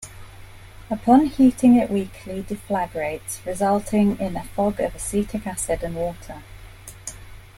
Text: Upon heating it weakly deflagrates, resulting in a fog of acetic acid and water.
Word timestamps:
Upon 0.89 1.27
heating 1.27 1.75
it 1.75 1.91
weakly 1.91 2.41
deflagrates, 2.41 3.45
resulting 3.45 4.19
in 4.19 4.35
a 4.35 4.43
fog 4.43 4.79
of 4.79 4.95
acetic 4.95 5.45
acid 5.45 5.83
and 5.83 5.95
water. 5.95 6.41